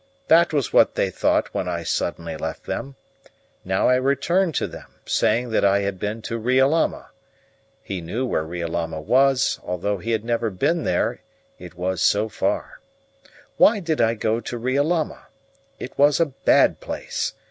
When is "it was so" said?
11.59-12.29